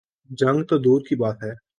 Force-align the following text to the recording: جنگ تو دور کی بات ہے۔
جنگ 0.29 0.63
تو 0.63 0.77
دور 0.77 1.01
کی 1.01 1.15
بات 1.15 1.43
ہے۔ 1.43 1.53